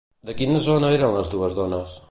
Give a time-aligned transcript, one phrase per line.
[0.29, 1.99] De quina zona eren les dues dones?